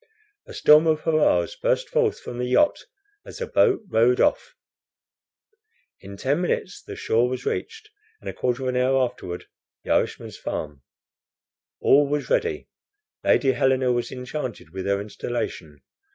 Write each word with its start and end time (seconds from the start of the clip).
A 0.47 0.53
storm 0.55 0.87
of 0.87 1.01
hurrahs 1.01 1.55
burst 1.55 1.87
forth 1.87 2.19
from 2.19 2.39
the 2.39 2.47
yacht 2.47 2.85
as 3.23 3.37
the 3.37 3.45
boat 3.45 3.83
rowed 3.87 4.19
off. 4.19 4.55
In 5.99 6.17
ten 6.17 6.41
minutes 6.41 6.81
the 6.81 6.95
shore 6.95 7.29
was 7.29 7.45
reached, 7.45 7.91
and 8.19 8.27
a 8.27 8.33
quarter 8.33 8.63
of 8.63 8.69
an 8.69 8.77
hour 8.77 8.97
afterward 8.99 9.45
the 9.83 9.91
Irishman's 9.91 10.37
farm. 10.37 10.81
All 11.79 12.07
was 12.09 12.31
ready. 12.31 12.67
Lady 13.23 13.51
Helena 13.51 13.91
was 13.91 14.11
enchanted 14.11 14.71
with 14.71 14.87
her 14.87 14.99
installation. 14.99 15.83